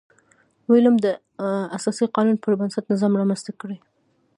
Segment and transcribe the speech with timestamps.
[0.69, 1.07] ویلیم د
[1.77, 3.77] اساسي قانون پربنسټ نظام رامنځته کړي.